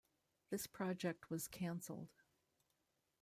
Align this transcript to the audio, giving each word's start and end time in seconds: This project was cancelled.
This 0.49 0.65
project 0.65 1.29
was 1.29 1.47
cancelled. 1.47 2.09